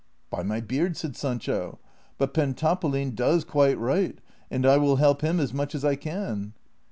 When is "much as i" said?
5.53-5.95